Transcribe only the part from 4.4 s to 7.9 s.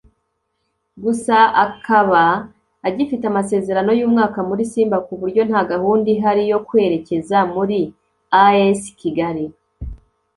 muri Simba ku buryo nta gahunda ihari yo kwerekeza muri